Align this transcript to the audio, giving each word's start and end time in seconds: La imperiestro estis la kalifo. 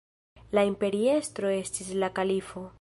La 0.57 0.63
imperiestro 0.69 1.53
estis 1.59 1.95
la 2.05 2.13
kalifo. 2.21 2.69